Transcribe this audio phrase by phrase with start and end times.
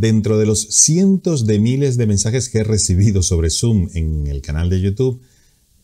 [0.00, 4.40] Dentro de los cientos de miles de mensajes que he recibido sobre Zoom en el
[4.40, 5.20] canal de YouTube,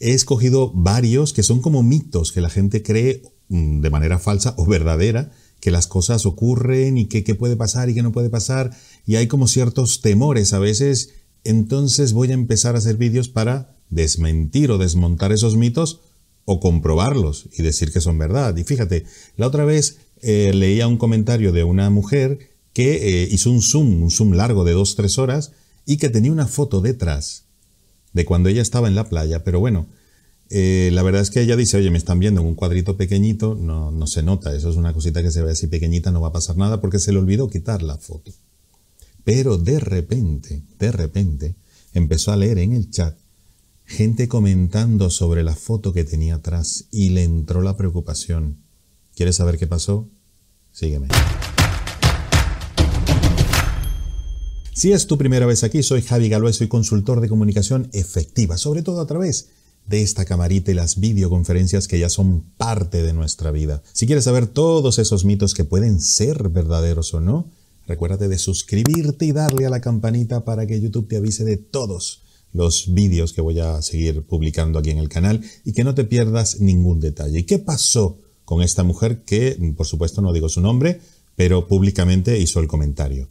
[0.00, 4.54] he escogido varios que son como mitos que la gente cree mm, de manera falsa
[4.56, 8.30] o verdadera, que las cosas ocurren y que qué puede pasar y qué no puede
[8.30, 8.74] pasar,
[9.04, 11.10] y hay como ciertos temores a veces,
[11.44, 16.00] entonces voy a empezar a hacer vídeos para desmentir o desmontar esos mitos
[16.46, 18.56] o comprobarlos y decir que son verdad.
[18.56, 19.04] Y fíjate,
[19.36, 24.02] la otra vez eh, leía un comentario de una mujer que eh, hizo un zoom,
[24.02, 25.52] un zoom largo de 2-3 horas
[25.86, 27.44] y que tenía una foto detrás
[28.12, 29.86] de cuando ella estaba en la playa, pero bueno,
[30.50, 33.54] eh, la verdad es que ella dice, oye, me están viendo en un cuadrito pequeñito,
[33.54, 36.28] no, no se nota, eso es una cosita que se ve así pequeñita, no va
[36.28, 38.30] a pasar nada porque se le olvidó quitar la foto.
[39.24, 41.54] Pero de repente, de repente,
[41.94, 43.16] empezó a leer en el chat
[43.86, 48.58] gente comentando sobre la foto que tenía atrás y le entró la preocupación.
[49.14, 50.06] ¿Quieres saber qué pasó?
[50.72, 51.08] Sígueme.
[54.76, 58.82] Si es tu primera vez aquí, soy Javi Galois, soy consultor de comunicación efectiva, sobre
[58.82, 59.48] todo a través
[59.86, 63.82] de esta camarita y las videoconferencias que ya son parte de nuestra vida.
[63.94, 67.50] Si quieres saber todos esos mitos que pueden ser verdaderos o no,
[67.86, 72.20] recuérdate de suscribirte y darle a la campanita para que YouTube te avise de todos
[72.52, 76.04] los vídeos que voy a seguir publicando aquí en el canal y que no te
[76.04, 77.38] pierdas ningún detalle.
[77.38, 81.00] ¿Y qué pasó con esta mujer que, por supuesto, no digo su nombre,
[81.34, 83.30] pero públicamente hizo el comentario?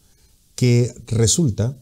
[0.55, 1.77] Que resulta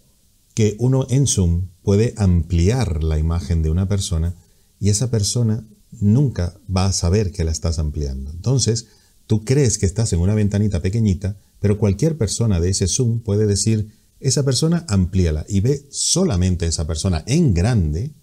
[0.54, 4.36] que uno en Zoom puede ampliar la imagen de una persona
[4.80, 5.66] y esa persona
[6.00, 8.32] nunca va a saber que la estás ampliando.
[8.32, 8.88] Entonces,
[9.28, 13.46] tú crees que estás en una ventanita pequeñita, pero cualquier persona de ese Zoom puede
[13.46, 18.14] decir, esa persona amplíala y ve solamente esa persona en grande,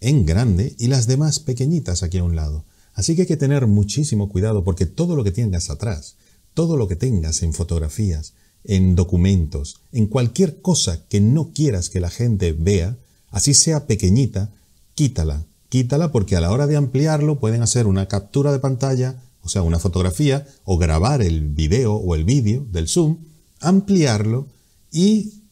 [0.00, 2.64] en grande y las demás pequeñitas aquí a un lado.
[2.92, 6.16] Así que hay que tener muchísimo cuidado porque todo lo que tengas atrás,
[6.52, 12.00] todo lo que tengas en fotografías, en documentos, en cualquier cosa que no quieras que
[12.00, 12.96] la gente vea,
[13.30, 14.50] así sea pequeñita,
[14.94, 15.44] quítala.
[15.68, 19.62] Quítala porque a la hora de ampliarlo pueden hacer una captura de pantalla, o sea,
[19.62, 23.18] una fotografía, o grabar el video o el vídeo del Zoom,
[23.60, 24.46] ampliarlo
[24.92, 25.43] y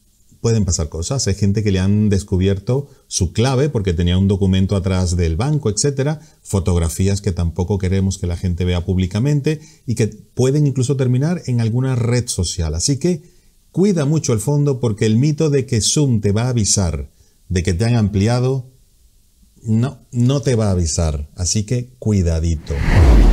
[0.43, 1.25] pueden pasar cosas.
[1.27, 5.69] Hay gente que le han descubierto su clave porque tenía un documento atrás del banco,
[5.69, 11.41] etcétera, fotografías que tampoco queremos que la gente vea públicamente y que pueden incluso terminar
[11.47, 12.75] en alguna red social.
[12.75, 13.23] Así que
[13.71, 17.09] cuida mucho el fondo porque el mito de que Zoom te va a avisar
[17.47, 18.65] de que te han ampliado,
[19.63, 21.29] no, no te va a avisar.
[21.35, 22.73] Así que cuidadito.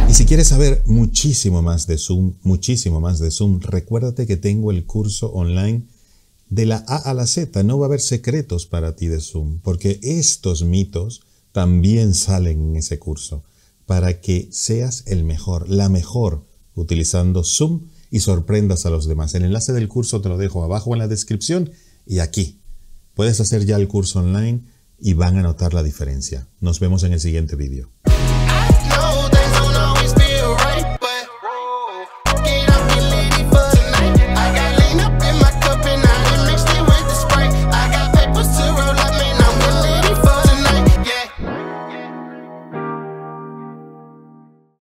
[0.09, 4.71] Y si quieres saber muchísimo más de Zoom, muchísimo más de Zoom, recuérdate que tengo
[4.71, 5.83] el curso online
[6.51, 7.63] de la A a la Z.
[7.63, 11.23] No va a haber secretos para ti de Zoom, porque estos mitos
[11.53, 13.45] también salen en ese curso,
[13.87, 16.45] para que seas el mejor, la mejor,
[16.75, 19.35] utilizando Zoom y sorprendas a los demás.
[19.35, 21.71] El enlace del curso te lo dejo abajo en la descripción
[22.07, 22.61] y aquí.
[23.15, 24.63] Puedes hacer ya el curso online
[24.99, 26.49] y van a notar la diferencia.
[26.61, 27.91] Nos vemos en el siguiente vídeo.